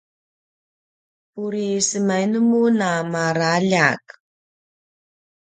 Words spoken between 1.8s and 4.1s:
semainu mun a maraljak?